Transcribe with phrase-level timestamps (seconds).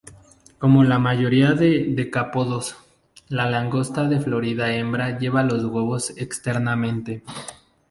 [0.57, 2.75] Como la mayoría de decápodos,
[3.27, 7.21] la langosta de Florida hembra lleva los huevos externamente.